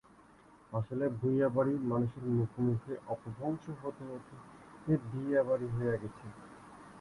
[0.71, 4.35] আসলে ‘ভুঁইয়া বাড়ি’ মানুষের মুখে মুখে অপভ্রংশ হতে হতে
[5.05, 6.25] ‘ভিয়া বাড়ি’ হয়ে গেছে।